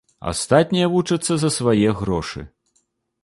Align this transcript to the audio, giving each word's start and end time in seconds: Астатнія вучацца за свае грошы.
Астатнія 0.29 0.87
вучацца 0.95 1.33
за 1.43 1.49
свае 1.57 1.89
грошы. 1.99 2.47